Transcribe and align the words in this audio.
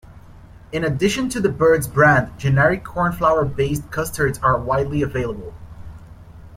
In 0.71 0.83
addition 0.83 1.29
to 1.29 1.39
the 1.39 1.49
Bird's 1.51 1.87
brand, 1.87 2.35
generic 2.39 2.83
cornflour-based 2.83 3.91
custards 3.91 4.39
are 4.39 4.57
widely 4.59 5.03
available. 5.03 5.53